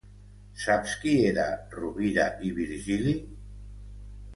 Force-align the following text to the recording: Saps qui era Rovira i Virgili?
Saps 0.63 0.95
qui 1.03 1.13
era 1.33 1.45
Rovira 1.77 2.27
i 2.49 2.53
Virgili? 2.65 3.19